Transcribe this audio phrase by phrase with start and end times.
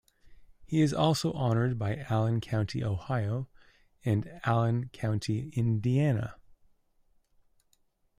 [0.65, 3.47] He is also honored by Allen County, Ohio,
[4.03, 6.37] and Allen County, Indiana.